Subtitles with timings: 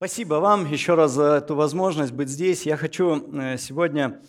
[0.00, 2.64] Спасибо вам еще раз за эту возможность быть здесь.
[2.64, 4.22] Я хочу э, сегодня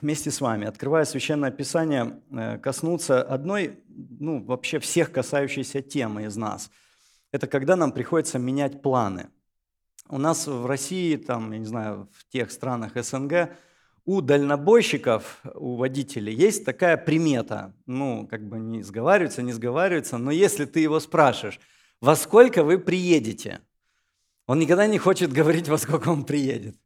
[0.00, 6.36] вместе с вами, открывая Священное Писание, э, коснуться одной, ну, вообще всех касающейся темы из
[6.36, 6.70] нас.
[7.32, 9.30] Это когда нам приходится менять планы.
[10.08, 13.50] У нас в России, там, я не знаю, в тех странах СНГ,
[14.04, 17.74] у дальнобойщиков, у водителей есть такая примета.
[17.86, 21.58] Ну, как бы не сговариваются, не сговариваются, но если ты его спрашиваешь,
[22.00, 23.58] во сколько вы приедете–
[24.46, 26.76] он никогда не хочет говорить, во сколько он приедет.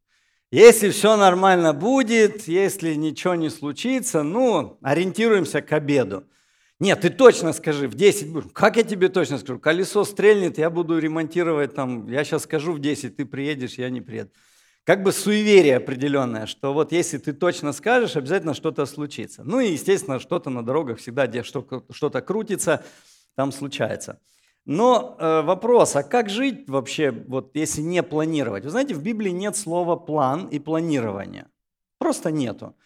[0.50, 6.24] Если все нормально будет, если ничего не случится, ну, ориентируемся к обеду.
[6.80, 9.60] Нет, ты точно скажи, в 10 Как я тебе точно скажу?
[9.60, 14.00] Колесо стрельнет, я буду ремонтировать там, я сейчас скажу в 10, ты приедешь, я не
[14.00, 14.30] приеду.
[14.84, 19.44] Как бы суеверие определенное, что вот если ты точно скажешь, обязательно что-то случится.
[19.44, 22.82] Ну и, естественно, что-то на дорогах всегда, где что-то крутится,
[23.36, 24.18] там случается.
[24.66, 28.64] Но э, вопрос, а как жить вообще, вот если не планировать?
[28.64, 31.48] Вы знаете, в Библии нет слова план и планирование.
[31.98, 32.76] Просто нету.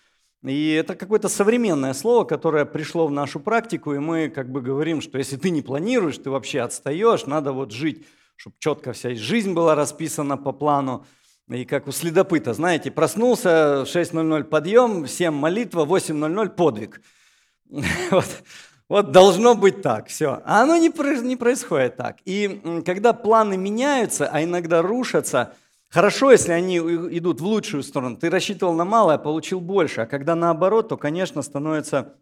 [0.44, 5.00] И это какое-то современное слово, которое пришло в нашу практику, и мы как бы говорим,
[5.00, 9.54] что если ты не планируешь, ты вообще отстаешь, надо вот жить, чтобы четко вся жизнь
[9.54, 11.06] была расписана по плану.
[11.48, 17.00] И как у следопыта, знаете, проснулся, в 6.00 подъем, 7 молитва, 8.00 подвиг.
[18.94, 20.40] Вот должно быть так, все.
[20.44, 20.86] А оно не,
[21.26, 22.18] не происходит так.
[22.24, 25.56] И когда планы меняются, а иногда рушатся,
[25.88, 28.16] хорошо, если они идут в лучшую сторону.
[28.16, 30.02] Ты рассчитывал на малое, получил больше.
[30.02, 32.14] А когда наоборот, то, конечно, становится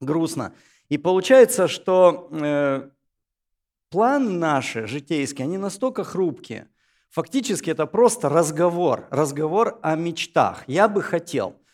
[0.00, 0.52] грустно.
[0.88, 2.90] И получается, что э,
[3.90, 6.66] планы наши житейские, они настолько хрупкие.
[7.10, 10.64] Фактически это просто разговор, разговор о мечтах.
[10.66, 11.54] Я бы хотел–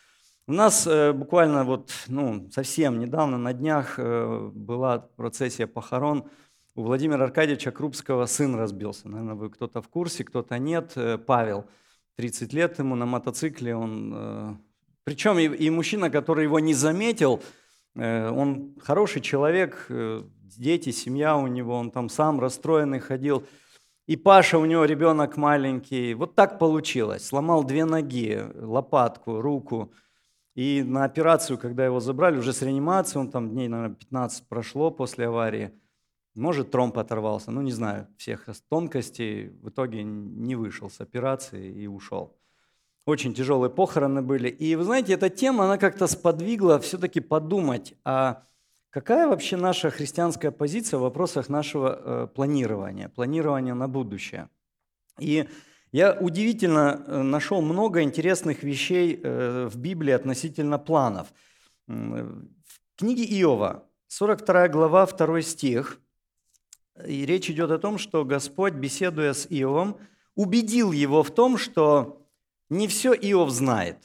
[0.45, 6.25] у нас э, буквально вот, ну, совсем недавно, на днях э, была процессия похорон.
[6.75, 9.07] У Владимира Аркадьевича Крупского сын разбился.
[9.07, 10.91] Наверное, вы кто-то в курсе, кто-то нет.
[10.95, 11.65] Э, Павел,
[12.17, 13.73] 30 лет ему на мотоцикле.
[13.73, 14.59] Он,
[15.05, 17.41] причем и, и мужчина, который его не заметил,
[17.95, 23.45] он хороший человек, дети, семья у него, он там сам расстроенный ходил.
[24.05, 26.13] И Паша, у него ребенок маленький.
[26.13, 27.25] Вот так получилось.
[27.25, 29.91] Сломал две ноги, лопатку, руку–
[30.55, 34.91] и на операцию, когда его забрали, уже с реанимацией, он там дней, наверное, 15 прошло
[34.91, 35.71] после аварии,
[36.35, 41.87] может, тромб оторвался, ну, не знаю всех тонкостей, в итоге не вышел с операции и
[41.87, 42.35] ушел.
[43.05, 44.49] Очень тяжелые похороны были.
[44.49, 48.43] И вы знаете, эта тема, она как-то сподвигла все-таки подумать, а
[48.89, 54.49] какая вообще наша христианская позиция в вопросах нашего э, планирования, планирования на будущее.
[55.19, 55.47] И
[55.93, 61.31] я удивительно э, нашел много интересных вещей э, в Библии относительно планов.
[61.85, 65.99] В книге Иова, 42 глава, 2 стих,
[67.05, 69.99] и речь идет о том, что Господь, беседуя с Иовом,
[70.33, 72.25] убедил его в том, что
[72.69, 73.97] не все Иов знает.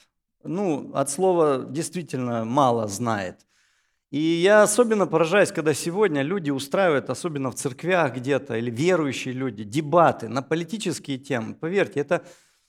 [0.44, 3.46] Ну, от слова действительно мало знает.
[4.10, 9.64] И я особенно поражаюсь, когда сегодня люди устраивают, особенно в церквях где-то, или верующие люди,
[9.64, 11.54] дебаты на политические темы.
[11.54, 12.24] Поверьте, это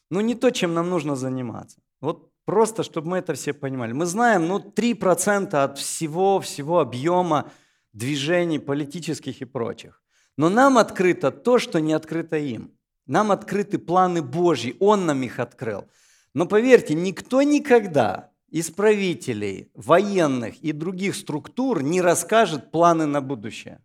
[0.09, 1.79] ну, не то, чем нам нужно заниматься.
[2.01, 3.93] Вот просто, чтобы мы это все понимали.
[3.93, 7.51] Мы знаем, ну, 3% от всего, всего объема
[7.93, 10.03] движений политических и прочих.
[10.37, 12.71] Но нам открыто то, что не открыто им.
[13.05, 15.85] Нам открыты планы Божьи, Он нам их открыл.
[16.33, 23.83] Но поверьте, никто никогда из правителей, военных и других структур не расскажет планы на будущее.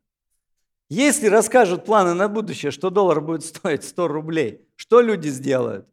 [0.89, 5.87] Если расскажут планы на будущее, что доллар будет стоить 100 рублей, что люди сделают?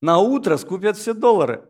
[0.00, 1.68] На утро скупят все доллары.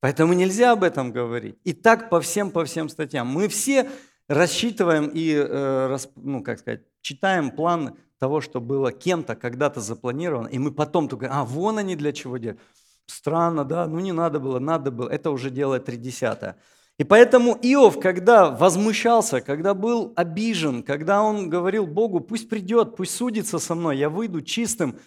[0.00, 1.56] Поэтому нельзя об этом говорить.
[1.64, 3.26] И так по всем, по всем статьям.
[3.26, 3.88] Мы все
[4.28, 10.58] рассчитываем и, э, ну, как сказать, читаем план того, что было кем-то когда-то запланировано, и
[10.58, 12.60] мы потом только, а, вон они для чего делают.
[13.06, 15.08] Странно, да, ну не надо было, надо было.
[15.08, 16.56] Это уже делает тридесятое.
[16.98, 23.14] И поэтому Иов, когда возмущался, когда был обижен, когда он говорил Богу, пусть придет, пусть
[23.14, 24.98] судится со мной, я выйду чистым,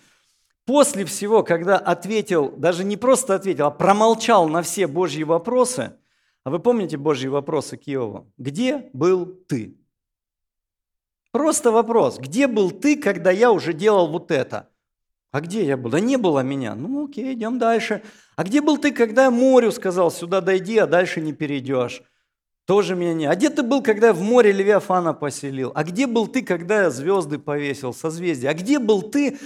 [0.66, 5.94] после всего, когда ответил, даже не просто ответил, а промолчал на все Божьи вопросы,
[6.44, 8.32] а вы помните Божьи вопросы к Иову?
[8.38, 9.80] Где был ты?
[11.32, 14.69] Просто вопрос, где был ты, когда я уже делал вот это?
[15.32, 15.92] А где я был?
[15.92, 16.76] Да не было меня.
[16.76, 18.02] Ну окей, идем дальше.
[18.36, 22.02] А где был ты, когда я морю сказал, сюда дойди, а дальше не перейдешь?
[22.66, 23.26] Тоже меня не.
[23.26, 25.72] А где ты был, когда я в море Левиафана поселил?
[25.76, 28.50] А где был ты, когда я звезды повесил, созвездия?
[28.50, 29.40] А где был ты?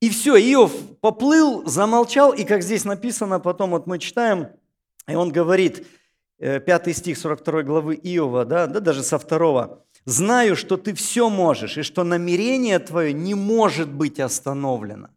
[0.00, 4.48] И все, Иов поплыл, замолчал, и как здесь написано, потом вот мы читаем,
[5.06, 5.86] и он говорит,
[6.38, 9.84] 5 э, стих 42 главы Иова, да, да даже со второго.
[10.04, 15.10] «Знаю, что ты все можешь, и что намерение твое не может быть остановлено».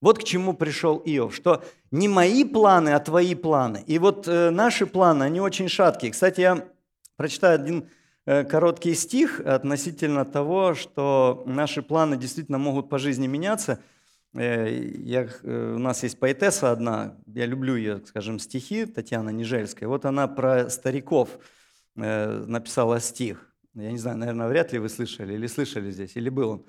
[0.00, 3.84] Вот к чему пришел Иов, что не мои планы, а твои планы.
[3.86, 6.12] И вот э, наши планы, они очень шаткие.
[6.12, 6.68] Кстати, я
[7.16, 7.88] прочитаю один
[8.26, 13.80] э, короткий стих относительно того, что наши планы действительно могут по жизни меняться.
[14.34, 19.88] Э, я, у нас есть поэтесса одна, я люблю ее, скажем, стихи, Татьяна Нижельская.
[19.88, 21.30] Вот она про стариков
[21.94, 23.54] написала стих.
[23.74, 26.66] Я не знаю, наверное, вряд ли вы слышали, или слышали здесь, или был он.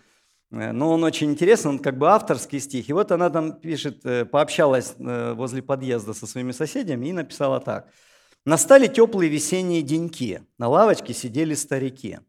[0.52, 2.90] Э, но он очень интересный, он как бы авторский стих.
[2.90, 7.60] И вот она там пишет, э, пообщалась э, возле подъезда со своими соседями и написала
[7.60, 7.90] так.
[8.46, 12.20] «Настали теплые весенние деньки, на лавочке сидели старики.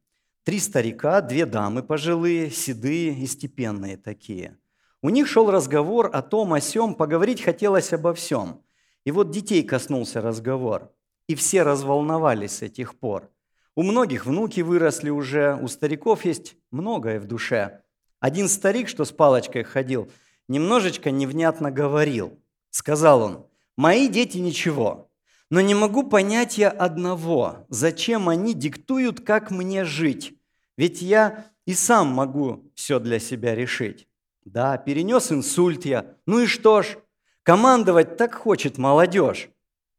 [0.45, 4.57] Три старика, две дамы пожилые, седые и степенные такие.
[5.03, 8.63] У них шел разговор о том, о сем, поговорить хотелось обо всем.
[9.05, 10.93] И вот детей коснулся разговор,
[11.29, 13.31] и все разволновались с этих пор.
[13.75, 17.83] У многих внуки выросли уже, у стариков есть многое в душе–
[18.21, 20.11] один старик, что с палочкой ходил,
[20.49, 22.39] немножечко невнятно говорил.
[22.71, 23.47] Сказал он,
[23.77, 25.11] «Мои дети ничего,
[25.51, 30.35] но не могу понять я одного, зачем они диктуют, как мне жить.
[30.77, 34.09] Ведь я и сам могу все для себя решить.
[34.45, 36.99] Да, перенес инсульт я, ну и что ж,
[37.43, 39.51] командовать так хочет молодежь.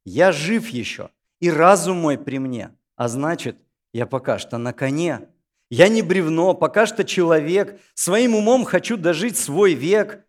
[0.05, 1.09] Я жив еще,
[1.39, 3.57] и разум мой при мне, а значит,
[3.93, 5.27] я пока что на коне.
[5.69, 7.79] Я не бревно, пока что человек.
[7.93, 10.25] Своим умом хочу дожить свой век.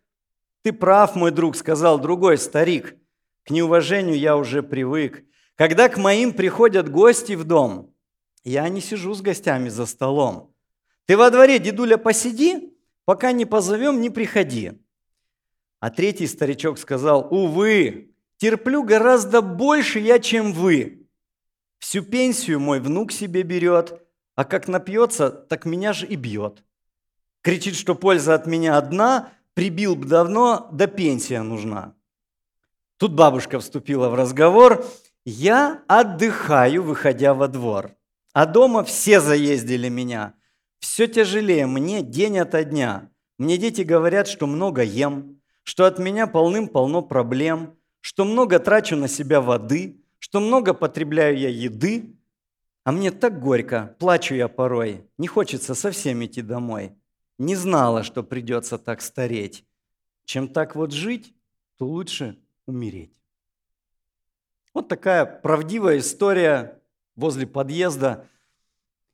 [0.63, 2.97] Ты прав, мой друг, сказал другой старик.
[3.43, 5.23] К неуважению я уже привык.
[5.55, 7.93] Когда к моим приходят гости в дом,
[8.43, 10.53] я не сижу с гостями за столом.
[11.05, 14.73] Ты во дворе, дедуля, посиди, пока не позовем, не приходи.
[15.79, 21.07] А третий старичок сказал, увы, терплю гораздо больше я, чем вы.
[21.79, 24.01] Всю пенсию мой внук себе берет–
[24.39, 26.63] а как напьется, так меня же и бьет.
[27.41, 31.93] Кричит, что польза от меня одна, прибил бы давно, да пенсия нужна.
[32.95, 34.85] Тут бабушка вступила в разговор.
[35.25, 37.97] Я отдыхаю, выходя во двор.
[38.31, 40.35] А дома все заездили меня.
[40.79, 43.11] Все тяжелее мне день ото дня.
[43.37, 49.09] Мне дети говорят, что много ем, что от меня полным-полно проблем, что много трачу на
[49.09, 52.15] себя воды, что много потребляю я еды,
[52.89, 56.95] а мне так горько, плачу я порой, не хочется совсем идти домой.
[57.37, 59.63] Не знала, что придется так стареть.
[60.25, 61.35] Чем так вот жить,
[61.77, 63.13] то лучше умереть.
[64.73, 66.81] Вот такая правдивая история
[67.15, 68.25] возле подъезда.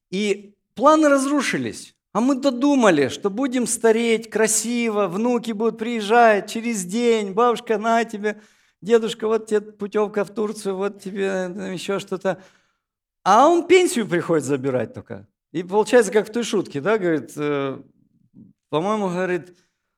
[0.09, 1.97] И планы разрушились.
[2.13, 8.41] А мы додумали, что будем стареть красиво, внуки будут приезжать через день, бабушка, на тебе,
[8.79, 12.41] дедушка, вот тебе путевка в Турцию, вот тебе еще что-то.
[13.25, 15.27] А он пенсию приходит забирать только.
[15.51, 17.81] И получается, как в той шутке, да, говорит, э,
[18.69, 19.57] по-моему, говорит,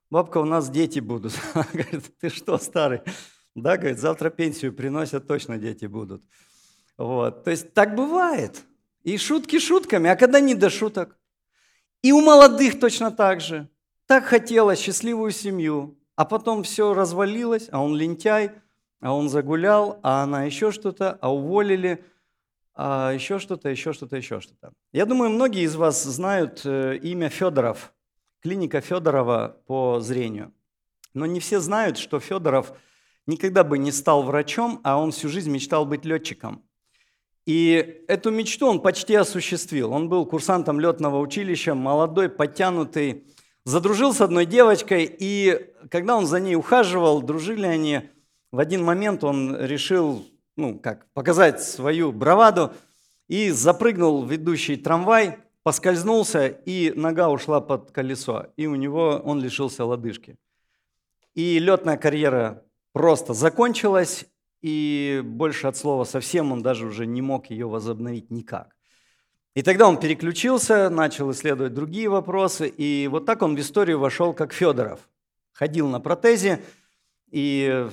[0.10, 1.34] бабка, у нас дети будут.
[1.54, 3.02] говорит, ты что, старый?
[3.54, 6.24] Да, говорит, завтра пенсию приносят, точно дети будут.
[6.98, 7.44] Вот.
[7.44, 8.64] То есть так бывает.
[9.04, 11.18] И шутки шутками, а когда не до шуток?
[12.02, 13.68] И у молодых точно так же.
[14.06, 18.52] Так хотелось счастливую семью, а потом все развалилось, а он лентяй,
[19.02, 22.06] а он загулял, а она еще что-то, а уволили–
[22.80, 24.72] а еще что-то, еще что-то, еще что-то.
[24.94, 27.92] Я думаю, многие из вас знают э, имя Федоров,
[28.40, 30.54] клиника Федорова по зрению.
[31.16, 32.72] Но не все знают, что Федоров
[33.26, 36.64] никогда бы не стал врачом, а он всю жизнь мечтал быть летчиком.
[37.48, 39.92] И эту мечту он почти осуществил.
[39.92, 43.26] Он был курсантом летного училища, молодой, подтянутый,
[43.66, 48.02] задружил с одной девочкой, и когда он за ней ухаживал, дружили они,
[48.52, 52.73] в один момент он решил ну, как, показать свою браваду,
[53.28, 59.40] и запрыгнул в ведущий трамвай, поскользнулся, и нога ушла под колесо, и у него он
[59.42, 60.37] лишился лодыжки.
[61.35, 64.26] И летная карьера просто закончилась,
[64.61, 68.76] и больше от слова совсем он даже уже не мог ее возобновить никак.
[69.54, 74.33] И тогда он переключился, начал исследовать другие вопросы, и вот так он в историю вошел
[74.33, 74.99] как Федоров.
[75.52, 76.61] Ходил на протезе,
[77.30, 77.87] и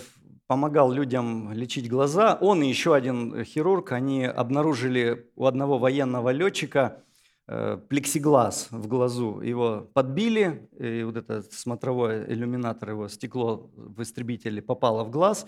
[0.46, 2.38] помогал людям лечить глаза.
[2.40, 7.02] Он и еще один хирург, они обнаружили у одного военного летчика
[7.46, 9.40] э, плексиглаз в глазу.
[9.40, 15.46] Его подбили, и вот этот смотровой иллюминатор, его стекло в истребителе попало в глаз.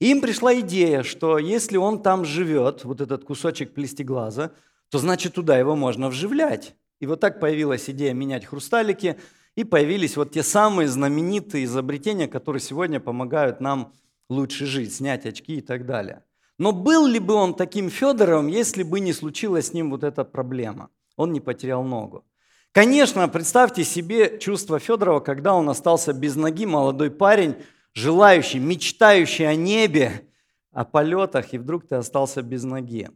[0.00, 4.52] И им пришла идея, что если он там живет, вот этот кусочек плестиглаза,
[4.90, 6.74] то значит туда его можно вживлять.
[7.00, 9.16] И вот так появилась идея менять хрусталики,
[9.54, 13.92] и появились вот те самые знаменитые изобретения, которые сегодня помогают нам
[14.28, 16.24] лучше жить, снять очки и так далее.
[16.58, 20.24] Но был ли бы он таким Федоровым, если бы не случилась с ним вот эта
[20.24, 20.90] проблема?
[21.16, 22.24] Он не потерял ногу.
[22.72, 27.56] Конечно, представьте себе чувство Федорова, когда он остался без ноги, молодой парень,
[27.94, 30.28] желающий, мечтающий о небе,
[30.70, 33.10] о полетах, и вдруг ты остался без ноги.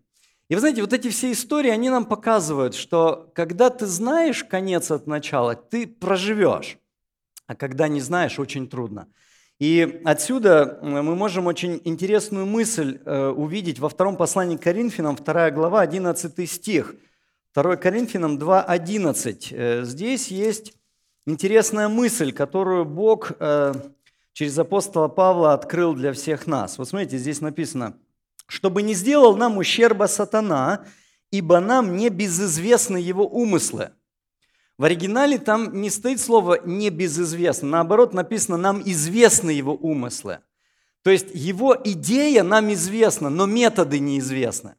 [0.48, 4.90] И вы знаете, вот эти все истории, они нам показывают, что когда ты знаешь конец
[4.90, 6.78] от начала, ты проживешь,
[7.46, 9.08] а когда не знаешь, очень трудно.
[9.58, 15.50] И отсюда мы можем очень интересную мысль э, увидеть во втором послании к Коринфянам, 2
[15.50, 16.94] глава, 11 стих.
[17.54, 19.48] 2 Коринфянам 2.11.
[19.50, 20.74] Э, здесь есть
[21.26, 23.72] интересная мысль, которую Бог э,
[24.32, 26.76] через апостола Павла открыл для всех нас.
[26.76, 27.96] Вот смотрите, здесь написано–
[28.46, 30.84] чтобы не сделал нам ущерба сатана,
[31.30, 33.92] ибо нам не безызвестны его умыслы.
[34.78, 40.40] В оригинале там не стоит слово «не безызвестно», наоборот написано «нам известны его умыслы».
[41.02, 44.74] То есть его идея нам известна, но методы неизвестны.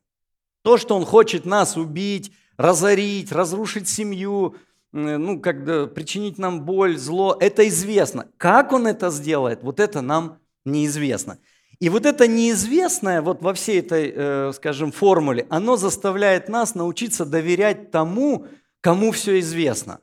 [0.61, 4.57] То, что он хочет нас убить, разорить, разрушить семью,
[4.91, 8.27] ну, как причинить нам боль, зло, это известно.
[8.37, 11.39] Как он это сделает, вот это нам неизвестно.
[11.79, 17.23] И вот это неизвестное вот во всей этой, э, скажем, формуле, оно заставляет нас научиться
[17.23, 18.47] доверять тому,
[18.81, 19.99] кому все известно.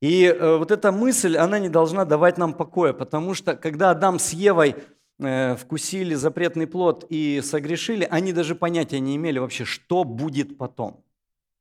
[0.00, 4.18] И э, вот эта мысль, она не должна давать нам покоя, потому что когда Адам
[4.18, 4.76] с Евой
[5.18, 11.02] э, вкусили запретный плод и согрешили, они даже понятия не имели вообще, что будет потом.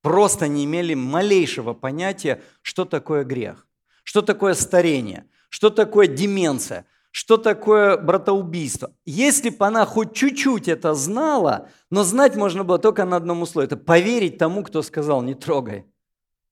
[0.02, 3.68] Просто не имели малейшего понятия, что такое грех,
[4.04, 6.86] что такое старение, что такое деменция–
[7.18, 8.92] что такое братоубийство.
[9.04, 13.66] Если бы она хоть чуть-чуть это знала, но знать можно было только на одном условии.
[13.66, 15.88] Это поверить тому, кто сказал «не трогай».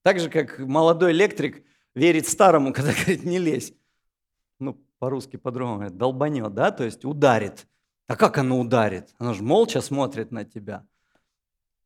[0.05, 3.73] Так же, как молодой электрик верит старому, когда говорит «не лезь».
[4.59, 7.65] Ну, по-русски по-другому долбанет, да, то есть ударит.
[8.05, 9.15] А как оно ударит?
[9.17, 10.85] Оно же молча смотрит на тебя.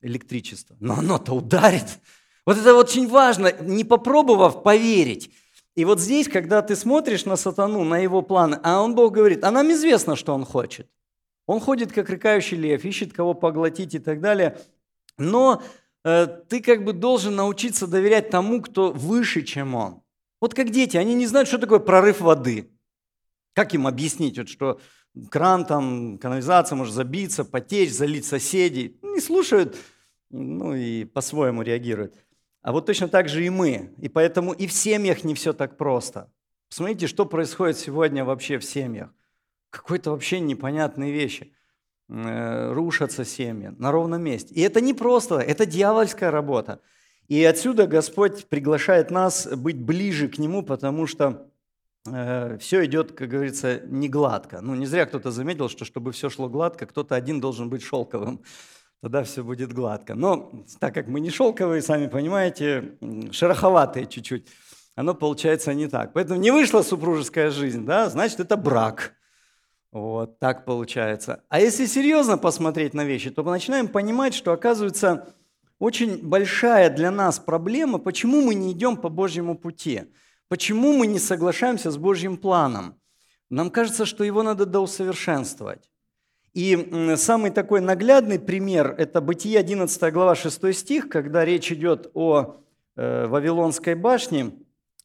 [0.01, 0.75] Электричество.
[0.81, 1.99] Но оно-то ударит.
[2.45, 5.31] Вот это очень важно, не попробовав поверить.
[5.75, 9.45] И вот здесь, когда ты смотришь на сатану, на его планы, а он, Бог говорит,
[9.45, 10.89] а нам известно, что он хочет.
[11.45, 14.59] Он ходит, как рыкающий лев, ищет кого поглотить и так далее.
[15.17, 15.63] Но
[16.03, 20.01] ты как бы должен научиться доверять тому, кто выше, чем он.
[20.41, 22.69] Вот как дети, они не знают, что такое прорыв воды.
[23.53, 24.79] Как им объяснить, вот, что
[25.29, 28.97] кран, там, канализация может забиться, потечь, залить соседей.
[29.01, 29.75] Не слушают,
[30.29, 32.15] ну и по-своему реагируют.
[32.61, 33.93] А вот точно так же и мы.
[33.97, 36.31] И поэтому и в семьях не все так просто.
[36.69, 39.13] Посмотрите, что происходит сегодня вообще в семьях.
[39.71, 41.53] Какой-то вообще непонятные вещи.
[42.11, 44.51] Э, рушатся семьи на ровном месте.
[44.55, 46.81] И это не просто, это дьявольская работа.
[47.27, 51.51] И отсюда Господь приглашает нас быть ближе к Нему, потому что
[52.07, 54.59] э, все идет, как говорится, не гладко.
[54.59, 58.41] Ну, не зря кто-то заметил, что чтобы все шло гладко, кто-то один должен быть шелковым
[59.01, 60.15] тогда все будет гладко.
[60.15, 62.97] Но так как мы не шелковые, сами понимаете,
[63.31, 64.47] шероховатые чуть-чуть,
[64.95, 66.11] оно получается не так.
[66.13, 69.13] Поэтому не вышла супружеская жизнь, да, значит, это брак.
[69.91, 71.43] Вот так получается.
[71.49, 75.33] А если серьезно посмотреть на вещи, то мы начинаем понимать, что оказывается
[75.79, 80.03] очень большая для нас проблема, почему мы не идем по Божьему пути,
[80.47, 82.99] почему мы не соглашаемся с Божьим планом.
[83.49, 85.89] Нам кажется, что его надо доусовершенствовать.
[86.53, 92.57] И самый такой наглядный пример– это Бытие 11 глава 6 стих, когда речь идет о
[92.95, 94.53] э, Вавилонской башне.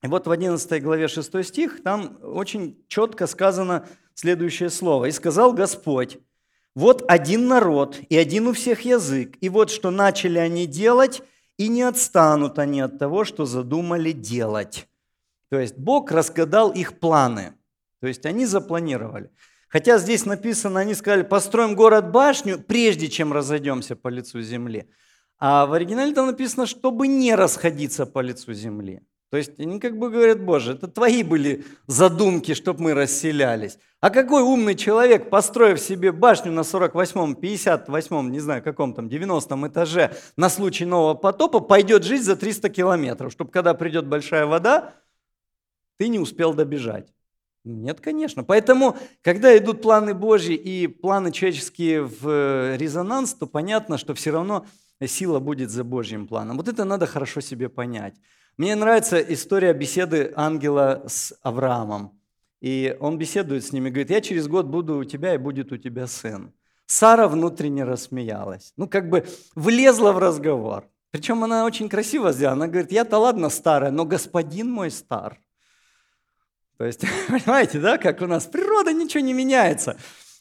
[0.03, 5.07] И вот в 11 главе 6 стих там очень четко сказано следующее слово.
[5.07, 6.19] «И сказал Господь,
[6.75, 11.23] вот один народ и один у всех язык, и вот что начали они делать,
[11.57, 14.89] и не отстанут они от того, что задумали делать».
[15.51, 17.55] То есть Бог разгадал их планы,
[18.01, 19.31] то есть они запланировали–
[19.75, 24.89] Хотя здесь написано, они сказали, построим город-башню, прежде чем разойдемся по лицу земли.
[25.37, 29.03] А в оригинале там написано, чтобы не расходиться по лицу земли.
[29.35, 33.79] То есть они как бы говорят, Боже, это твои были задумки, чтобы мы расселялись.
[33.99, 39.67] А какой умный человек, построив себе башню на 48-м, 58-м, не знаю, каком там, 90-м
[39.67, 44.95] этаже на случай нового потопа, пойдет жить за 300 километров, чтобы когда придет большая вода,
[45.99, 47.13] ты не успел добежать.
[47.65, 48.45] Нет, конечно.
[48.45, 54.31] Поэтому, когда идут планы Божьи и планы человеческие в э, резонанс, то понятно, что все
[54.31, 54.65] равно
[55.05, 56.57] сила будет за Божьим планом.
[56.57, 58.15] Вот это надо хорошо себе понять.
[58.57, 62.13] Мне нравится история беседы ангела с Авраамом.
[62.61, 65.77] И он беседует с ними, говорит, я через год буду у тебя, и будет у
[65.77, 66.53] тебя сын.
[66.87, 68.73] Сара внутренне рассмеялась.
[68.77, 70.89] Ну, как бы влезла в разговор.
[71.11, 72.55] Причем она очень красиво сделала.
[72.55, 75.41] Она говорит, я-то ладно старая, но господин мой стар.
[76.79, 79.97] То есть, понимаете, да, как у нас природа ничего не меняется.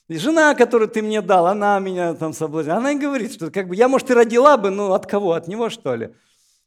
[0.08, 2.78] И жена, которую ты мне дал, она меня там соблазнила.
[2.78, 5.34] Она и говорит, что как бы я, может, и родила бы, ну от кого?
[5.34, 6.14] От него, что ли?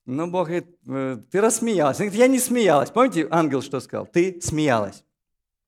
[0.06, 1.98] Но Бог говорит, «Э, ты рассмеялась.
[1.98, 2.90] Он говорит, я не смеялась.
[2.90, 4.06] Помните, ангел что сказал?
[4.06, 5.04] Ты смеялась.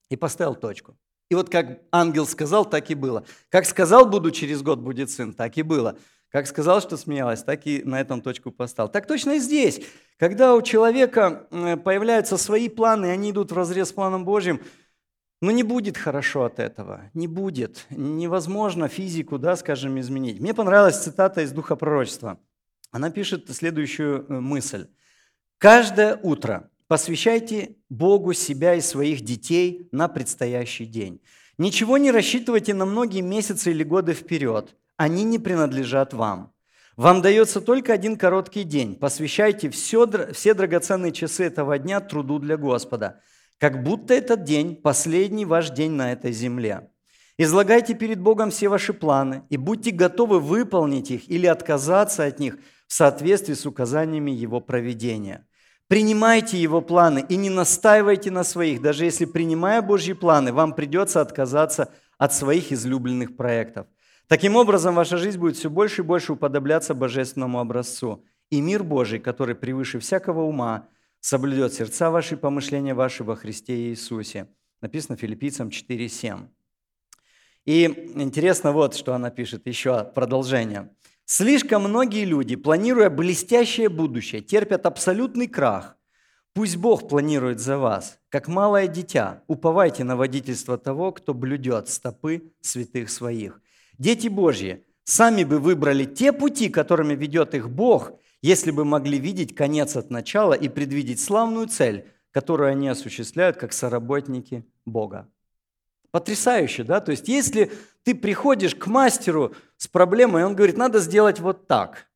[0.08, 0.96] И поставил точку.
[1.28, 3.24] И вот как ангел сказал, так и было.
[3.50, 5.98] Как сказал, буду через год будет сын, так и было.
[6.30, 8.88] Как сказал, что смеялась, так и на этом точку поставил.
[8.88, 9.82] Так точно и здесь.
[10.18, 14.60] Когда у человека появляются свои планы, и они идут в разрез с планом Божьим,
[15.40, 17.86] но не будет хорошо от этого, не будет.
[17.90, 20.40] Невозможно физику, да, скажем, изменить.
[20.40, 22.38] Мне понравилась цитата из Духа Пророчества.
[22.90, 24.88] Она пишет следующую э, мысль.
[25.58, 31.20] «Каждое утро посвящайте Богу себя и своих детей на предстоящий день.
[31.58, 36.52] Ничего не рассчитывайте на многие месяцы или годы вперед– они не принадлежат вам.
[36.96, 38.96] Вам дается только один короткий день.
[38.96, 43.20] Посвящайте все, все драгоценные часы этого дня труду для Господа,
[43.58, 46.90] как будто этот день– последний ваш день на этой земле.
[47.38, 52.58] Излагайте перед Богом все ваши планы и будьте готовы выполнить их или отказаться от них
[52.88, 55.46] в соответствии с указаниями Его проведения.
[55.86, 61.20] Принимайте Его планы и не настаивайте на своих, даже если, принимая Божьи планы, вам придется
[61.20, 63.86] отказаться от своих излюбленных проектов.
[64.26, 68.24] Таким образом, ваша жизнь будет все больше и больше уподобляться божественному образцу.
[68.50, 70.88] И мир Божий, который превыше всякого ума,
[71.20, 74.48] соблюдет сердца ваши и помышления ваши во Христе Иисусе.
[74.80, 76.48] Написано филиппийцам 4.7.
[77.64, 80.90] И интересно вот, что она пишет, еще продолжение.
[81.30, 85.98] «Слишком многие люди, планируя блестящее будущее, терпят абсолютный крах.
[86.54, 89.42] Пусть Бог планирует за вас, как малое дитя.
[89.46, 93.60] Уповайте на водительство того, кто блюдет стопы святых своих.
[93.98, 99.54] Дети Божьи сами бы выбрали те пути, которыми ведет их Бог, если бы могли видеть
[99.54, 105.28] конец от начала и предвидеть славную цель, которую они осуществляют как соработники Бога.
[106.10, 107.00] Потрясающе, да?
[107.00, 107.70] То есть если
[108.02, 112.06] ты приходишь к мастеру с проблемой, он говорит, надо сделать вот так.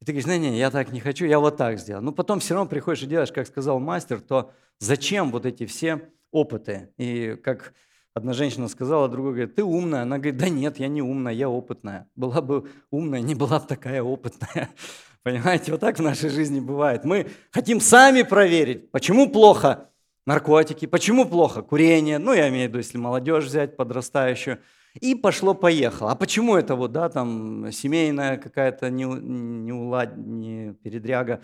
[0.00, 2.04] И ты говоришь, не-не, я так не хочу, я вот так сделаю.
[2.04, 6.10] Но потом все равно приходишь и делаешь, как сказал мастер, то зачем вот эти все
[6.30, 6.92] опыты?
[6.96, 7.72] И как
[8.16, 10.00] Одна женщина сказала, другой говорит, ты умная.
[10.00, 12.08] Она говорит, да нет, я не умная, я опытная.
[12.16, 14.70] Была бы умная, не была бы такая опытная.
[15.22, 17.04] Понимаете, вот так в нашей жизни бывает.
[17.04, 19.90] Мы хотим сами проверить, почему плохо
[20.26, 24.58] наркотики, почему плохо курение, ну, я имею в виду, если молодежь взять подрастающую,
[25.00, 26.12] и пошло-поехало.
[26.12, 31.42] А почему это вот, да, там, семейная какая-то не, не, улад, не передряга,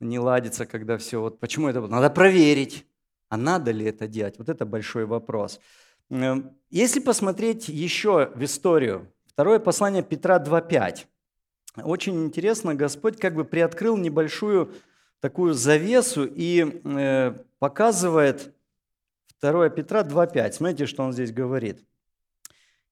[0.00, 1.86] не ладится, когда все, вот почему это?
[1.86, 2.86] Надо проверить,
[3.28, 4.36] а надо ли это делать?
[4.38, 5.60] Вот это большой вопрос.
[6.10, 11.06] Эм, если посмотреть еще в историю, второе послание Петра 2.5,
[11.84, 14.72] очень интересно, Господь как бы приоткрыл небольшую
[15.20, 18.54] такую завесу и э, показывает
[19.40, 20.52] 2 Петра 2.5.
[20.52, 21.82] Смотрите, что он здесь говорит.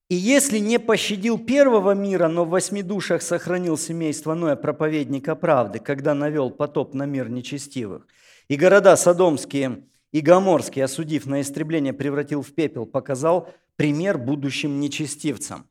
[0.09, 5.79] «И если не пощадил первого мира, но в восьми душах сохранил семейство Ноя, проповедника правды,
[5.79, 8.07] когда навел потоп на мир нечестивых,
[8.49, 15.69] и города Содомские и Гоморский, осудив на истребление, превратил в пепел, показал пример будущим нечестивцам.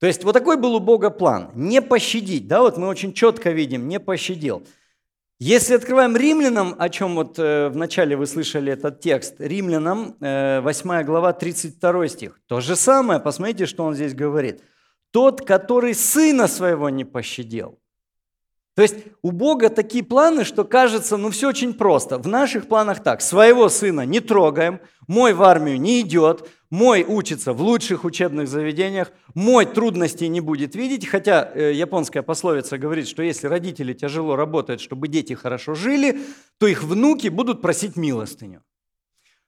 [0.00, 1.50] То есть вот такой был у Бога план.
[1.54, 4.66] Не пощадить, да, вот мы очень четко видим, не пощадил.
[5.40, 10.60] Если открываем римлянам, о чем вот э, в начале вы слышали этот текст, римлянам, э,
[10.60, 14.62] 8 глава, 32 стих, то же самое, посмотрите, что он здесь говорит.
[15.10, 17.80] Тот, который сына своего не пощадил,
[18.74, 22.18] то есть у Бога такие планы, что кажется, ну все очень просто.
[22.18, 27.52] В наших планах так, своего сына не трогаем, мой в армию не идет, мой учится
[27.52, 33.22] в лучших учебных заведениях, мой трудностей не будет видеть, хотя э, японская пословица говорит, что
[33.22, 36.20] если родители тяжело работают, чтобы дети хорошо жили,
[36.58, 38.64] то их внуки будут просить милостыню.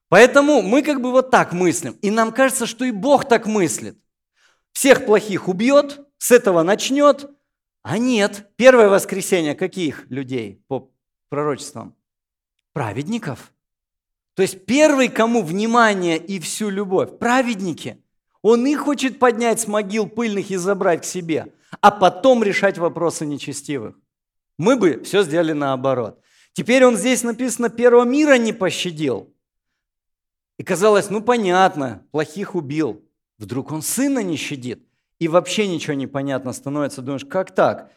[0.09, 3.99] Поэтому мы как бы вот так мыслим, и нам кажется, что и Бог так мыслит.
[4.73, 7.29] Всех плохих убьет, с этого начнет,
[7.89, 10.91] а нет, первое воскресенье каких людей по
[11.29, 11.95] пророчествам?
[12.73, 13.53] Праведников.
[14.35, 18.03] То есть первый, кому внимание и всю любовь, праведники.
[18.43, 23.25] Он их хочет поднять с могил пыльных и забрать к себе, а потом решать вопросы
[23.25, 23.97] нечестивых.
[24.59, 26.21] Мы бы все сделали наоборот.
[26.55, 29.33] Теперь он здесь написано, первого мира не пощадил.
[30.59, 33.05] И казалось, ну понятно, плохих убил.
[33.39, 34.85] Вдруг он сына не щадит
[35.19, 37.03] и вообще ничего не понятно становится.
[37.03, 37.91] Думаешь, как так?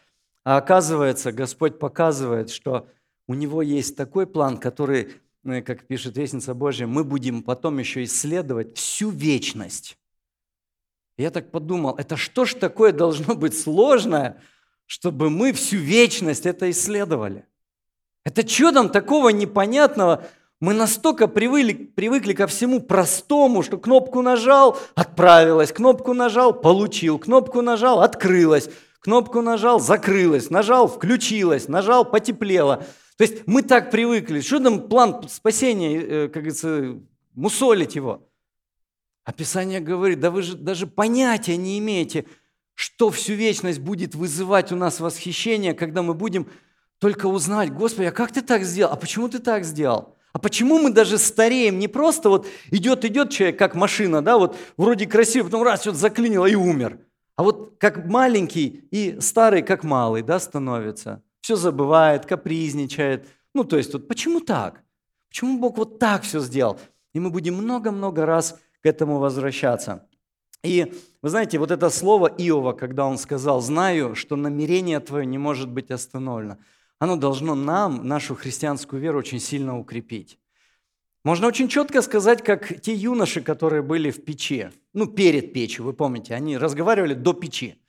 [0.44, 2.88] А оказывается, Господь показывает, что
[3.28, 8.04] у Него есть такой план, который, ну, как пишет Вестница Божья, мы будем потом еще
[8.04, 9.98] исследовать всю вечность.
[11.16, 14.40] Я так подумал, это что ж такое должно быть сложное,
[14.86, 17.46] чтобы мы всю вечность это исследовали?
[18.24, 20.26] Это там такого непонятного,
[20.60, 27.62] мы настолько привыкли, привыкли ко всему простому, что кнопку нажал, отправилась, кнопку нажал, получил, кнопку
[27.62, 28.68] нажал, открылась,
[29.00, 32.84] Кнопку нажал, закрылась, нажал, включилась, нажал, потеплело.
[33.16, 34.40] То есть мы так привыкли.
[34.42, 37.00] Что там план спасения, э, как говорится,
[37.34, 38.28] мусолить его?
[39.24, 42.26] Описание говорит, да вы же даже понятия не имеете,
[42.74, 46.46] что всю вечность будет вызывать у нас восхищение, когда мы будем
[46.98, 48.92] только узнать, Господи, а как ты так сделал?
[48.92, 50.16] А почему ты так сделал?
[50.32, 51.78] А почему мы даже стареем?
[51.78, 55.98] Не просто вот идет, идет человек, как машина, да, вот вроде красиво, потом раз, что-то
[55.98, 56.98] заклинило и умер.
[57.36, 61.22] А вот как маленький и старый, как малый, да, становится.
[61.40, 63.26] Все забывает, капризничает.
[63.54, 64.82] Ну, то есть, вот почему так?
[65.30, 66.78] Почему Бог вот так все сделал?
[67.14, 70.06] И мы будем много-много раз к этому возвращаться.
[70.62, 75.38] И вы знаете, вот это слово Иова, когда он сказал, знаю, что намерение твое не
[75.38, 76.58] может быть остановлено
[77.00, 80.38] оно должно нам, нашу христианскую веру, очень сильно укрепить.
[81.24, 85.94] Можно очень четко сказать, как те юноши, которые были в печи, ну, перед печью, вы
[85.94, 87.82] помните, они разговаривали до печи.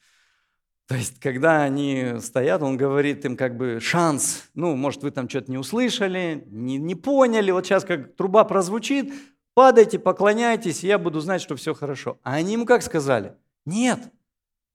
[0.87, 5.29] То есть, когда они стоят, он говорит им как бы шанс, ну, может, вы там
[5.29, 9.13] что-то не услышали, не, не поняли, вот сейчас как труба прозвучит,
[9.53, 12.19] падайте, поклоняйтесь, я буду знать, что все хорошо.
[12.23, 13.35] А они ему как сказали?
[13.65, 13.99] Нет,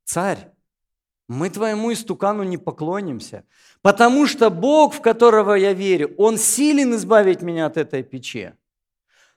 [0.04, 0.50] царь,
[1.28, 3.44] мы твоему истукану не поклонимся,
[3.82, 8.52] потому что Бог, в которого я верю, Он силен избавить меня от этой печи.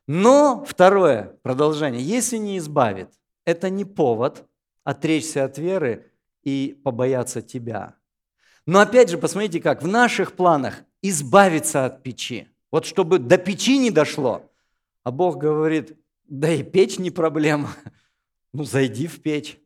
[0.07, 3.09] Но, второе, продолжение, если не избавит,
[3.45, 4.45] это не повод
[4.83, 6.11] отречься от веры
[6.43, 7.95] и побояться тебя.
[8.65, 12.47] Но опять же, посмотрите как, в наших планах избавиться от печи.
[12.71, 14.51] Вот чтобы до печи не дошло.
[15.03, 17.69] А Бог говорит, да и печь не проблема.
[18.51, 19.59] Ну, зайди в печь.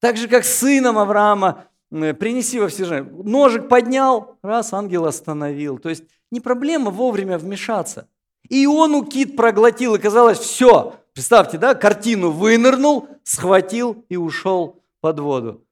[0.00, 3.10] Так же, как сыном Авраама, принеси во всежение.
[3.10, 5.78] Ножик поднял, раз, ангел остановил.
[5.78, 8.08] То есть не проблема вовремя вмешаться.
[8.48, 10.96] И он у кит проглотил, и казалось, все.
[11.12, 15.66] Представьте, да, картину вынырнул, схватил и ушел под воду.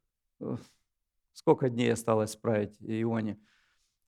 [1.33, 3.39] Сколько дней осталось справить Ионе?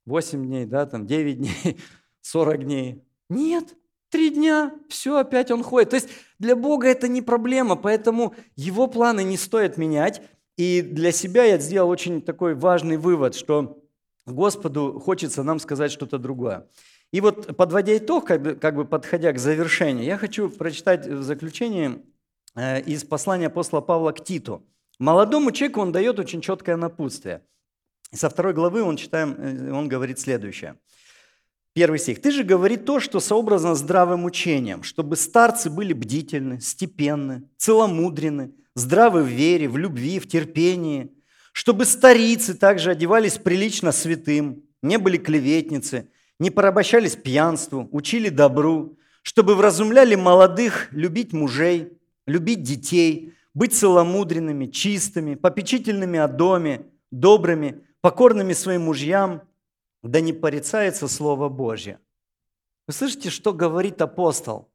[0.05, 1.79] Восемь дней, да, там девять дней,
[2.21, 3.05] сорок дней.
[3.29, 3.75] Нет,
[4.11, 5.91] Три дня, все, опять он ходит.
[5.91, 10.23] То есть для Бога это не проблема, поэтому его планы не стоит менять.
[10.57, 13.83] И для себя я сделал очень такой важный вывод, что
[14.27, 16.67] Господу хочется нам сказать что-то другое.
[17.13, 21.23] И вот подводя итог, как бы, как бы подходя к завершению, я хочу прочитать в
[21.23, 22.03] заключение
[22.55, 24.67] э, из послания апостола Павла к Титу.
[24.99, 27.43] Молодому человеку он дает очень четкое напутствие.
[28.13, 30.77] Со второй главы он, читаем, э, он говорит следующее–
[31.79, 32.21] Первый стих.
[32.21, 39.23] «Ты же говори то, что сообразно здравым учением, чтобы старцы были бдительны, степенны, целомудрены, здравы
[39.23, 41.13] в вере, в любви, в терпении,
[41.53, 46.09] чтобы старицы также одевались прилично святым, не были клеветницы,
[46.41, 51.93] не порабощались пьянству, учили добру, чтобы вразумляли молодых любить мужей,
[52.27, 59.43] любить детей, быть целомудренными, чистыми, попечительными о доме, добрыми, покорными своим мужьям,
[60.03, 62.01] да не порицается Слово Божье.
[62.87, 64.71] Вы слышите, что говорит апостол?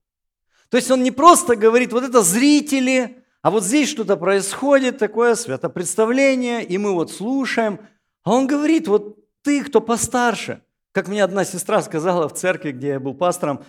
[0.69, 5.35] То есть он не просто говорит, вот это зрители, а вот здесь что-то происходит, такое
[5.35, 7.79] светопредставление, и мы вот слушаем.
[8.23, 12.89] А он говорит, вот ты, кто постарше, как мне одна сестра сказала в церкви, где
[12.89, 13.63] я был пастором,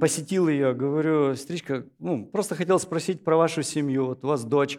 [0.00, 4.78] посетил ее, говорю, сестричка, ну, просто хотел спросить про вашу семью, вот у вас дочь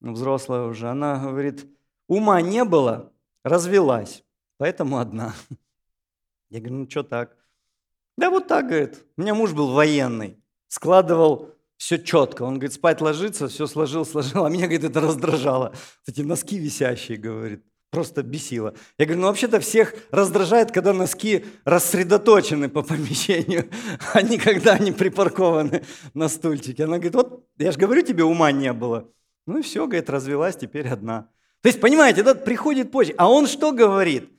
[0.00, 1.66] взрослая уже, она говорит,
[2.06, 3.12] ума не было,
[3.44, 4.24] развелась
[4.58, 5.34] поэтому одна.
[6.50, 7.36] Я говорю, ну что так?
[8.16, 9.04] Да вот так, говорит.
[9.16, 12.42] У меня муж был военный, складывал все четко.
[12.42, 14.44] Он говорит, спать ложится, все сложил, сложил.
[14.44, 15.72] А меня, говорит, это раздражало.
[16.06, 17.64] Эти носки висящие, говорит.
[17.90, 18.74] Просто бесило.
[18.98, 23.70] Я говорю, ну вообще-то всех раздражает, когда носки рассредоточены по помещению,
[24.12, 26.84] а не когда они припаркованы на стульчике.
[26.84, 29.08] Она говорит, вот я же говорю, тебе ума не было.
[29.46, 31.30] Ну и все, говорит, развелась, теперь одна.
[31.62, 33.14] То есть, понимаете, этот приходит позже.
[33.16, 34.30] А он что говорит?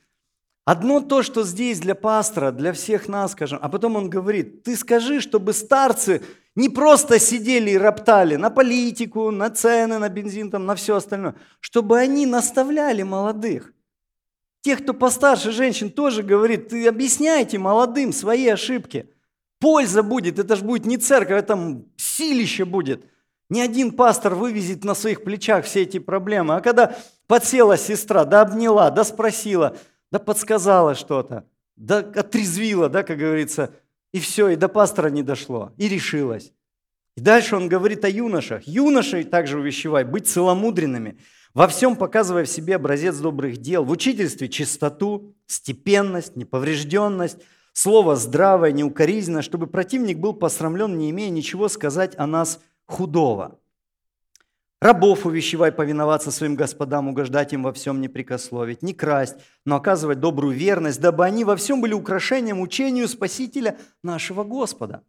[0.64, 4.76] Одно то, что здесь для пастора, для всех нас, скажем, а потом он говорит, ты
[4.76, 6.22] скажи, чтобы старцы
[6.54, 11.34] не просто сидели и роптали на политику, на цены, на бензин, там, на все остальное,
[11.60, 13.72] чтобы они наставляли молодых.
[14.62, 19.08] Тех, кто постарше женщин, тоже говорит, ты объясняйте молодым свои ошибки.
[19.58, 23.06] Польза будет, это же будет не церковь, это силище будет.
[23.48, 26.56] Ни один пастор вывезет на своих плечах все эти проблемы.
[26.56, 26.94] А когда
[27.26, 29.76] подсела сестра, да обняла, да спросила–
[30.10, 31.46] да подсказала что-то,
[31.76, 33.74] да отрезвила, да, как говорится,
[34.12, 36.52] и все, и до пастора не дошло, и решилась.
[37.16, 38.66] И дальше он говорит о юношах.
[38.66, 41.18] Юношей также увещевай, быть целомудренными,
[41.54, 47.38] во всем показывая в себе образец добрых дел, в учительстве чистоту, степенность, неповрежденность,
[47.72, 53.58] слово здравое, неукоризненно, чтобы противник был посрамлен, не имея ничего сказать о нас худого.
[54.80, 60.20] Рабов увещевай повиноваться своим господам, угождать им во всем не прикословить, не красть, но оказывать
[60.20, 65.04] добрую верность, дабы они во всем были украшением учению Спасителя нашего Господа.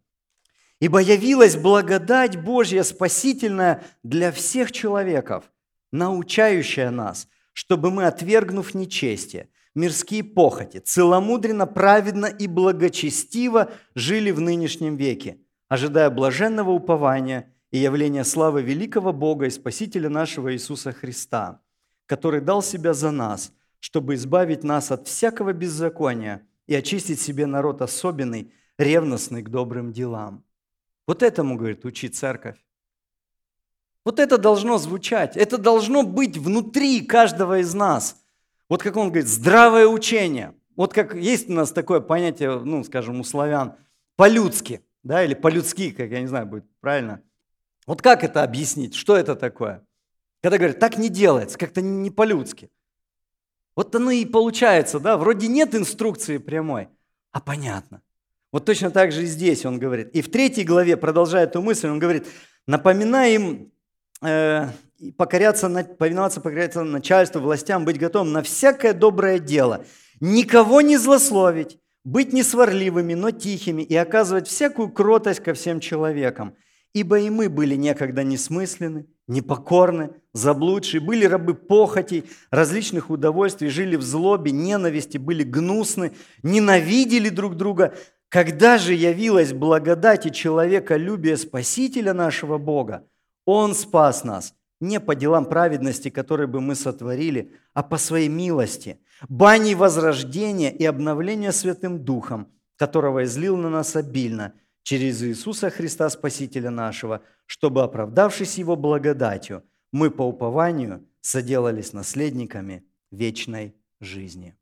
[0.78, 5.44] Ибо явилась благодать Божья спасительная для всех человеков,
[5.90, 14.96] научающая нас, чтобы мы, отвергнув нечестие, мирские похоти, целомудренно, праведно и благочестиво жили в нынешнем
[14.96, 21.60] веке, ожидая блаженного упования– и явление славы великого Бога и Спасителя нашего Иисуса Христа,
[22.06, 27.80] который дал себя за нас, чтобы избавить нас от всякого беззакония и очистить себе народ
[27.80, 30.44] особенный, ревностный к добрым делам.
[31.06, 32.62] Вот этому, говорит, учит церковь.
[34.04, 38.22] Вот это должно звучать, это должно быть внутри каждого из нас.
[38.68, 40.54] Вот как он говорит, здравое учение.
[40.76, 43.76] Вот как есть у нас такое понятие, ну, скажем, у славян,
[44.16, 47.22] по-людски, да, или по-людски, как я не знаю, будет правильно–
[47.86, 48.94] вот как это объяснить?
[48.94, 49.84] Что это такое?
[50.42, 52.70] Когда говорят, так не делается, как-то не по-людски.
[53.74, 56.88] Вот оно и получается, да, вроде нет инструкции прямой,
[57.30, 58.02] а понятно.
[58.50, 60.10] Вот точно так же и здесь он говорит.
[60.10, 62.26] И в третьей главе, продолжая эту мысль, он говорит,
[62.66, 63.72] напоминай им
[64.20, 64.68] э,
[65.16, 69.86] покоряться, повиноваться, покоряться начальству, властям, быть готовым на всякое доброе дело,
[70.20, 76.54] никого не злословить, быть не сварливыми, но тихими и оказывать всякую кротость ко всем человекам–
[76.94, 84.02] Ибо и мы были некогда несмысленны, непокорны, заблудшие, были рабы похотей, различных удовольствий, жили в
[84.02, 87.94] злобе, ненависти, были гнусны, ненавидели друг друга.
[88.28, 93.06] Когда же явилась благодать и человеколюбие Спасителя нашего Бога,
[93.46, 98.98] Он спас нас не по делам праведности, которые бы мы сотворили, а по своей милости,
[99.28, 104.52] бани возрождения и обновления Святым Духом, которого излил на нас обильно–
[104.82, 113.74] через Иисуса Христа, Спасителя нашего, чтобы, оправдавшись Его благодатью, мы по упованию соделались наследниками вечной
[114.00, 114.56] жизни.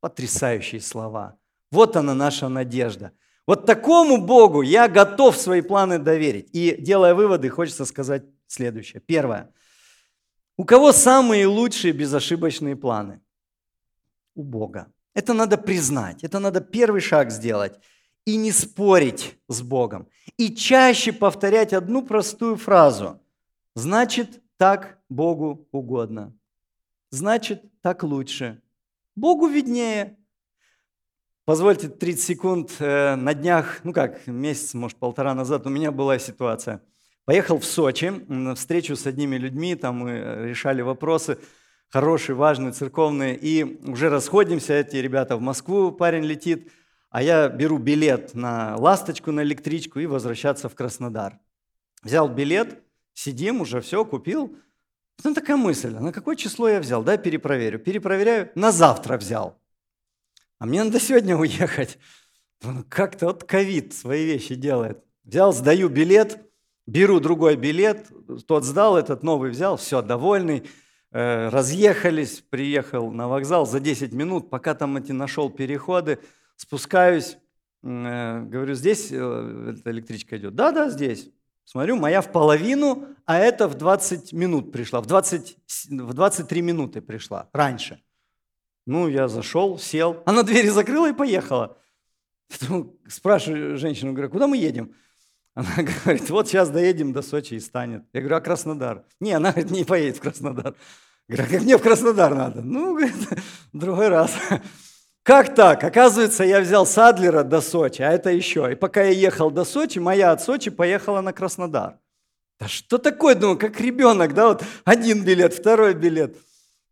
[0.00, 1.38] Потрясающие слова.
[1.70, 3.12] Вот она наша надежда.
[3.46, 6.48] Вот такому Богу я готов свои планы доверить.
[6.52, 9.00] И делая выводы, хочется сказать следующее.
[9.00, 9.52] Первое.
[10.56, 13.20] У кого самые лучшие безошибочные планы?
[14.34, 14.92] У Бога.
[15.14, 17.78] Это надо признать, это надо первый шаг сделать
[18.24, 20.08] и не спорить с Богом.
[20.36, 23.20] И чаще повторять одну простую фразу.
[23.74, 26.32] Значит, так Богу угодно.
[27.10, 28.62] Значит, так лучше.
[29.16, 30.16] Богу виднее.
[31.44, 32.76] Позвольте 30 секунд.
[32.78, 36.82] Э, на днях, ну как, месяц, может, полтора назад у меня была ситуация.
[37.24, 41.38] Поехал в Сочи на встречу с одними людьми, там мы решали вопросы
[41.88, 43.36] хорошие, важные, церковные.
[43.36, 46.70] И уже расходимся, эти ребята в Москву, парень летит–
[47.12, 51.38] а я беру билет на «Ласточку», на электричку и возвращаться в Краснодар.
[52.02, 54.56] Взял билет, сидим уже, все, купил.
[55.18, 57.04] Потом такая мысль, на какое число я взял?
[57.04, 57.78] Да, перепроверю.
[57.78, 59.60] Перепроверяю, на завтра взял.
[60.58, 61.98] А мне надо сегодня уехать.
[62.62, 65.04] Ну, как-то вот ковид свои вещи делает.
[65.22, 66.40] Взял, сдаю билет,
[66.86, 68.06] беру другой билет,
[68.46, 70.66] тот сдал, этот новый взял, все, довольный.
[71.10, 76.18] Э, разъехались, приехал на вокзал за 10 минут, пока там эти нашел переходы–
[76.62, 77.38] Спускаюсь,
[77.82, 80.54] э, говорю, здесь э, эта электричка идет?
[80.54, 81.28] Да, да, здесь.
[81.64, 85.58] Смотрю, моя в половину, а это в 20 минут пришла, в, 20,
[85.90, 88.00] в 23 минуты пришла, раньше.
[88.86, 91.78] Ну, я зашел, сел, она двери закрыла и поехала.
[93.08, 94.94] Спрашиваю женщину, говорю, куда мы едем?
[95.54, 95.68] Она
[96.04, 98.04] говорит, вот сейчас доедем до Сочи и станет.
[98.12, 99.04] Я говорю, а Краснодар?
[99.18, 100.76] Не, она говорит, не поедет в Краснодар.
[101.26, 102.62] Говорю, а как мне в Краснодар надо?
[102.62, 103.16] Ну, говорит,
[103.72, 104.36] другой раз.
[105.22, 105.84] Как так?
[105.84, 108.72] Оказывается, я взял Садлера до Сочи, а это еще.
[108.72, 111.98] И пока я ехал до Сочи, моя от Сочи поехала на Краснодар.
[112.58, 116.36] Да что такое, думаю, как ребенок, да, вот один билет, второй билет.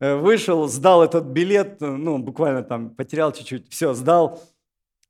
[0.00, 4.42] Э, вышел, сдал этот билет, ну, буквально там потерял чуть-чуть, все, сдал,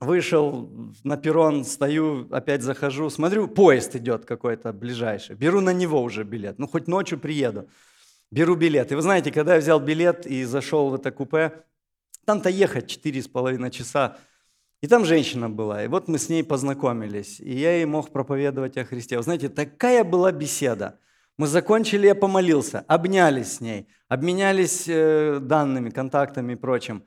[0.00, 0.68] вышел
[1.04, 6.58] на перрон, стою, опять захожу, смотрю, поезд идет какой-то ближайший, беру на него уже билет,
[6.58, 7.68] ну, хоть ночью приеду,
[8.30, 8.90] беру билет.
[8.90, 11.52] И вы знаете, когда я взял билет и зашел в это купе,
[12.30, 14.16] там-то ехать четыре с половиной часа.
[14.82, 18.76] И там женщина была, и вот мы с ней познакомились, и я ей мог проповедовать
[18.76, 19.16] о Христе.
[19.16, 21.00] Вы знаете, такая была беседа.
[21.38, 27.02] Мы закончили, я помолился, обнялись с ней, обменялись э, данными, контактами и прочим.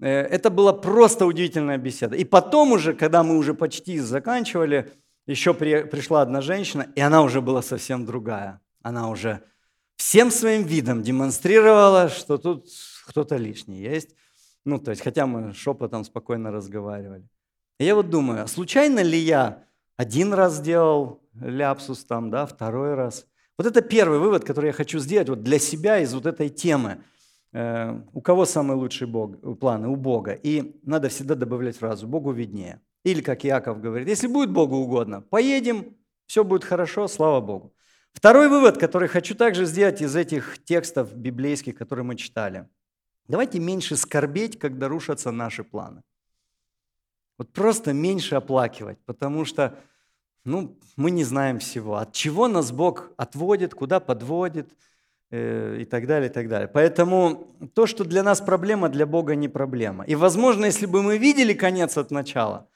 [0.00, 2.14] Э, это была просто удивительная беседа.
[2.14, 4.92] И потом уже, когда мы уже почти заканчивали,
[5.26, 8.60] еще при, пришла одна женщина, и она уже была совсем другая.
[8.80, 9.42] Она уже
[9.96, 12.68] всем своим видом демонстрировала, что тут
[13.06, 14.10] кто-то лишний есть.
[14.64, 17.28] Ну, то есть, хотя мы шепотом спокойно разговаривали.
[17.78, 19.64] И я вот думаю, а случайно ли я
[19.96, 23.26] один раз сделал ляпсус там, да, второй раз?
[23.58, 27.02] Вот это первый вывод, который я хочу сделать вот для себя из вот этой темы.
[27.52, 29.88] Э, у кого самый лучший Бог, планы?
[29.88, 30.32] У Бога.
[30.32, 32.80] И надо всегда добавлять фразу «Богу виднее».
[33.04, 35.96] Или, как Иаков говорит, если будет Богу угодно, поедем,
[36.26, 37.74] все будет хорошо, слава Богу.
[38.12, 42.68] Второй вывод, который хочу также сделать из этих текстов библейских, которые мы читали.
[43.28, 46.02] Давайте меньше скорбеть, когда рушатся наши планы.
[47.38, 49.78] Вот просто меньше оплакивать, потому что
[50.44, 51.96] ну, мы не знаем всего.
[51.96, 54.76] От чего нас Бог отводит, куда подводит
[55.30, 56.68] э, и так далее, и так далее.
[56.68, 60.04] Поэтому то, что для нас проблема, для Бога не проблема.
[60.04, 62.68] И, возможно, если бы мы видели конец от начала,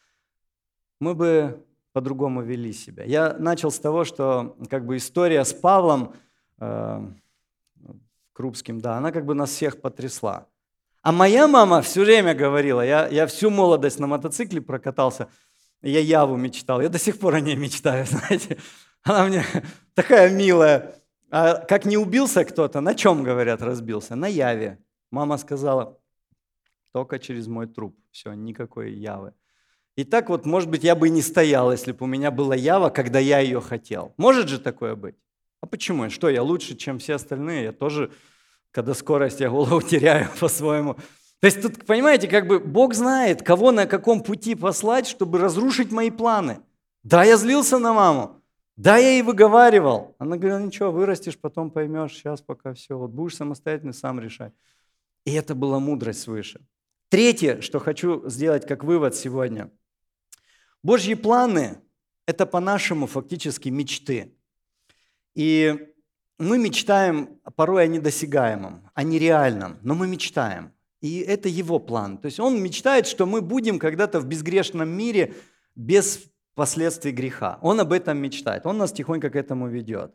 [1.01, 3.05] мы бы по-другому вели себя.
[3.05, 6.15] Я начал с того, что как бы история с Павлом
[6.61, 7.07] э,
[8.37, 10.47] Крупским, да, она как бы нас всех потрясла.
[11.01, 15.29] А моя мама все время говорила, я, я всю молодость на мотоцикле прокатался,
[15.81, 18.59] я Яву мечтал, я до сих пор о ней мечтаю, знаете.
[19.03, 19.43] Она мне
[19.95, 20.97] такая милая.
[21.31, 24.17] А как не убился кто-то, на чем, говорят, разбился?
[24.17, 24.85] На Яве.
[25.11, 25.99] Мама сказала,
[26.93, 27.99] только через мой труп.
[28.11, 29.33] Все, никакой Явы.
[29.97, 32.55] И так вот, может быть, я бы и не стоял, если бы у меня была
[32.55, 34.13] Ява, когда я ее хотел.
[34.19, 35.17] Может же такое быть?
[35.61, 36.09] А почему?
[36.11, 37.65] Что, я лучше, чем все остальные?
[37.65, 38.11] Я тоже
[38.77, 40.97] когда скорость, я голову теряю по-своему.
[41.41, 45.91] То есть тут, понимаете, как бы Бог знает, кого на каком пути послать, чтобы разрушить
[45.91, 46.61] мои планы.
[47.03, 48.43] Да, я злился на маму.
[48.77, 50.15] Да, я ей выговаривал.
[50.19, 54.53] Она говорила, ничего, вырастешь, потом поймешь, сейчас пока все, вот будешь самостоятельно сам решать.
[55.25, 56.61] И это была мудрость свыше.
[57.09, 59.71] Третье, что хочу сделать как вывод сегодня.
[60.83, 61.79] Божьи планы–
[62.27, 64.36] это по-нашему фактически мечты.
[65.37, 65.93] И
[66.39, 70.73] мы мечтаем порой о недосягаемом, о нереальном, но мы мечтаем.
[71.03, 72.17] И это его план.
[72.19, 75.35] То есть он мечтает, что мы будем когда-то в безгрешном мире
[75.75, 76.21] без
[76.55, 77.59] последствий греха.
[77.61, 78.67] Он об этом мечтает.
[78.67, 80.15] Он нас тихонько к этому ведет.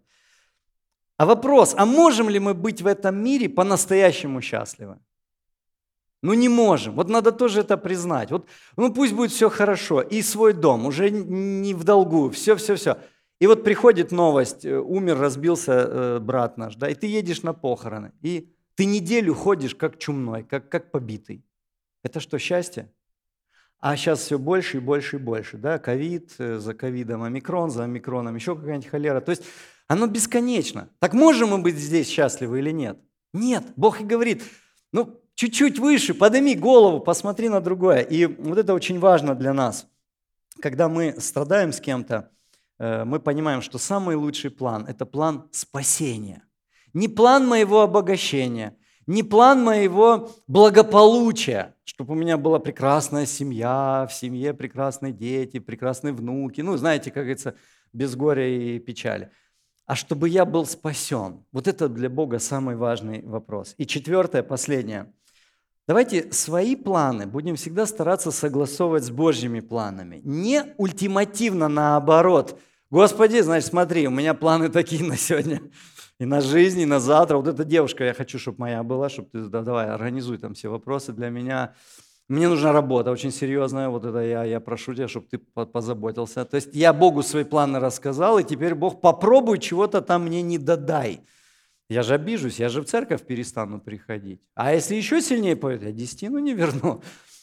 [1.17, 4.97] А вопрос, а можем ли мы быть в этом мире по-настоящему счастливы?
[6.23, 6.95] Ну не можем.
[6.95, 8.31] Вот надо тоже это признать.
[8.31, 10.01] Вот, ну пусть будет все хорошо.
[10.01, 12.97] И свой дом, уже не в долгу, все-все-все.
[13.41, 17.53] И вот приходит новость, э, умер, разбился э, брат наш, да, и ты едешь на
[17.53, 21.43] похороны, и ты неделю ходишь как чумной, как, как побитый.
[22.03, 22.93] Это что, счастье?
[23.79, 27.83] А сейчас все больше и больше и больше, да, ковид, э, за ковидом омикрон, за
[27.83, 29.21] омикроном еще какая-нибудь холера.
[29.21, 29.43] То есть
[29.87, 30.89] оно бесконечно.
[30.99, 32.99] Так можем мы быть здесь счастливы или нет?
[33.33, 33.63] Нет.
[33.75, 34.43] Бог и говорит,
[34.93, 38.01] ну, чуть-чуть выше, подними голову, посмотри на другое.
[38.01, 39.87] И вот это очень важно для нас.
[40.59, 42.29] Когда мы страдаем с кем-то,
[42.81, 46.43] мы понимаем, что самый лучший план– это план спасения.
[46.93, 54.13] Не план моего обогащения, не план моего благополучия, чтобы у меня была прекрасная семья, в
[54.13, 56.61] семье прекрасные дети, прекрасные внуки.
[56.61, 57.55] Ну, знаете, как говорится,
[57.93, 59.29] без горя и печали.
[59.85, 61.45] А чтобы я был спасен.
[61.51, 63.75] Вот это для Бога самый важный вопрос.
[63.77, 65.13] И четвертое, последнее.
[65.87, 70.21] Давайте свои планы будем всегда стараться согласовывать с Божьими планами.
[70.23, 72.59] Не ультимативно наоборот–
[72.91, 75.61] Господи, значит, смотри, у меня планы такие на сегодня,
[76.19, 77.37] и на жизнь, и на завтра.
[77.37, 80.67] Вот эта девушка, я хочу, чтобы моя была, чтобы ты, да, давай, организуй там все
[80.67, 81.73] вопросы для меня.
[82.27, 86.43] Мне нужна работа очень серьезная, вот это я, я прошу тебя, чтобы ты позаботился.
[86.43, 90.57] То есть я Богу свои планы рассказал, и теперь Бог попробуй чего-то там мне не
[90.57, 91.21] додай.
[91.89, 94.41] Я же обижусь, я же в церковь перестану приходить.
[94.53, 97.01] А если еще сильнее поет, я десятину не верну.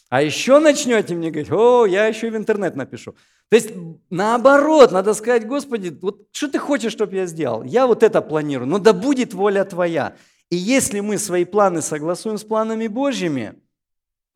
[0.09, 3.15] А еще начнете мне говорить, о, я еще в интернет напишу.
[3.51, 3.71] То есть
[4.09, 7.63] наоборот, надо сказать, Господи, вот что ты хочешь, чтобы я сделал?
[7.63, 10.17] Я вот это планирую, но да будет воля Твоя.
[10.51, 13.61] И если мы свои планы согласуем с планами Божьими,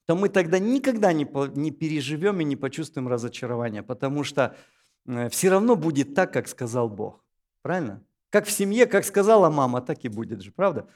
[0.06, 1.26] то мы тогда никогда не,
[1.58, 4.56] не переживем и не почувствуем разочарования, потому что
[5.06, 7.24] э, все равно будет так, как сказал Бог.
[7.62, 8.02] Правильно?
[8.28, 10.86] Как в семье, как сказала мама, так и будет же, правда?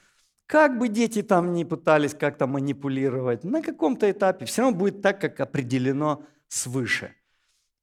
[0.47, 5.19] Как бы дети там не пытались как-то манипулировать, на каком-то этапе все равно будет так,
[5.19, 7.13] как определено свыше.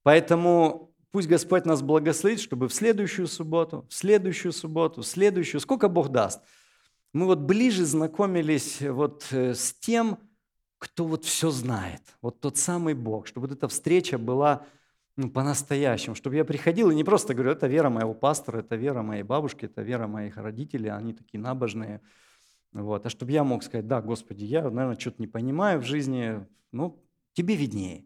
[0.01, 5.87] Поэтому пусть Господь нас благословит, чтобы в следующую субботу, в следующую субботу, в следующую, сколько
[5.87, 6.41] Бог даст,
[7.13, 10.17] мы вот ближе знакомились вот э, с тем,
[10.79, 14.65] кто вот все знает, вот тот самый Бог, чтобы вот эта встреча была
[15.15, 19.01] ну, по-настоящему, чтобы я приходил и не просто говорю, это вера моего пастора, это вера
[19.01, 22.01] моей бабушки, это вера моих родителей, они такие набожные,
[22.83, 23.05] вот.
[23.05, 27.01] А чтобы я мог сказать, да, Господи, я, наверное, что-то не понимаю в жизни, ну,
[27.33, 28.05] тебе виднее.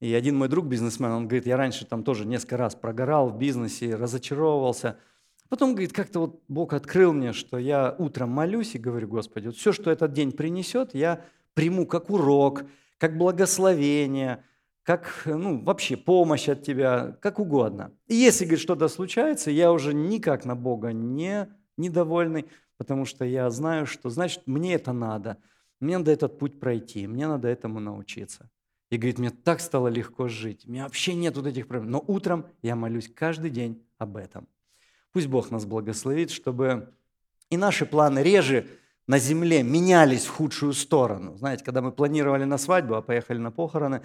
[0.00, 3.38] И один мой друг бизнесмен, он говорит, я раньше там тоже несколько раз прогорал в
[3.38, 4.98] бизнесе, разочаровывался.
[5.48, 9.56] Потом, говорит, как-то вот Бог открыл мне, что я утром молюсь и говорю, Господи, вот
[9.56, 12.64] все, что этот день принесет, я приму как урок,
[12.98, 14.42] как благословение,
[14.82, 17.92] как, ну, вообще помощь от тебя, как угодно.
[18.08, 22.46] И если, говорит, что-то случается, я уже никак на Бога не недовольный,
[22.80, 25.36] потому что я знаю, что, значит, мне это надо.
[25.80, 28.48] Мне надо этот путь пройти, мне надо этому научиться.
[28.88, 31.90] И говорит, мне так стало легко жить, у меня вообще нет вот этих проблем.
[31.90, 34.48] Но утром я молюсь каждый день об этом.
[35.12, 36.94] Пусть Бог нас благословит, чтобы
[37.50, 38.66] и наши планы реже
[39.06, 41.36] на земле менялись в худшую сторону.
[41.36, 44.00] Знаете, когда мы планировали на свадьбу, а поехали на похороны,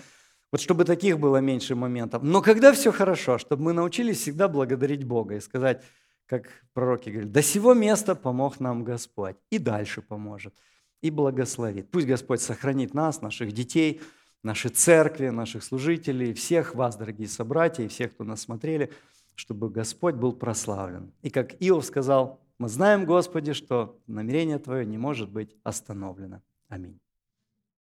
[0.52, 2.24] вот чтобы таких было меньше моментов.
[2.24, 5.82] Но когда все хорошо, чтобы мы научились всегда благодарить Бога и сказать,
[6.26, 10.54] как пророки говорят, до сего места помог нам Господь и дальше поможет,
[11.02, 11.92] и благословит.
[11.92, 14.02] Пусть Господь сохранит нас, наших детей,
[14.44, 18.92] наши церкви, наших служителей, всех вас, дорогие собратья, и всех, кто нас смотрели,
[19.36, 21.12] чтобы Господь был прославлен.
[21.22, 26.42] И как Иов сказал, мы знаем, Господи, что намерение Твое не может быть остановлено.
[26.70, 27.00] Аминь.